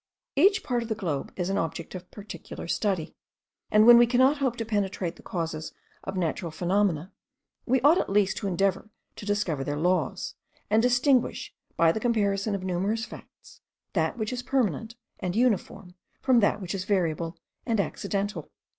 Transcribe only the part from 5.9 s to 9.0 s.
of natural phenomena, we ought at least to endeavour